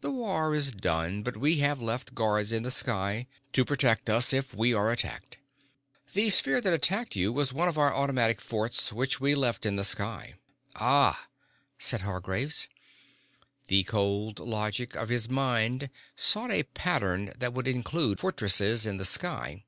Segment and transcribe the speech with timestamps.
[0.00, 4.32] The war is done but we have left guards in the sky to protect us
[4.32, 5.36] if we are attacked.
[6.14, 9.66] The sphere that attacked you was one of our automatic forts which we had left
[9.66, 10.36] in the sky."
[10.74, 11.26] "Ah!"
[11.78, 12.66] said Hargraves.
[13.66, 19.04] The cold logic of his mind sought a pattern that would include fortresses in the
[19.04, 19.64] sky.